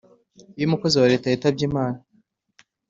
[0.57, 1.99] iyo umukozi wa leta yitabye imana,